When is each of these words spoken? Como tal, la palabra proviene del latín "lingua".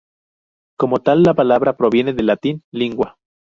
Como 0.79 1.03
tal, 1.03 1.21
la 1.21 1.35
palabra 1.35 1.77
proviene 1.77 2.13
del 2.13 2.25
latín 2.25 2.63
"lingua". 2.71 3.19